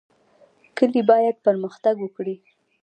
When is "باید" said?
1.09-1.35